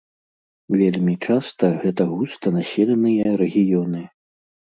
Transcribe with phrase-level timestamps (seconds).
[0.79, 4.01] Вельмі часта гэта густанаселеныя рэгіёны.